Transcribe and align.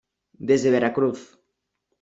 desde 0.49 0.71
Veracruz. 0.71 1.19